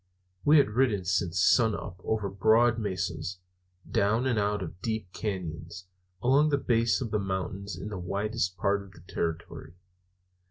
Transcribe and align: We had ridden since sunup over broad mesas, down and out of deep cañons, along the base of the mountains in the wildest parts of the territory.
We 0.43 0.57
had 0.57 0.71
ridden 0.71 1.05
since 1.05 1.39
sunup 1.39 2.01
over 2.03 2.27
broad 2.27 2.79
mesas, 2.79 3.37
down 3.87 4.25
and 4.25 4.39
out 4.39 4.63
of 4.63 4.81
deep 4.81 5.11
cañons, 5.13 5.83
along 6.23 6.49
the 6.49 6.57
base 6.57 7.01
of 7.01 7.11
the 7.11 7.19
mountains 7.19 7.77
in 7.77 7.89
the 7.89 7.99
wildest 7.99 8.57
parts 8.57 8.83
of 8.85 8.93
the 8.93 9.01
territory. 9.13 9.75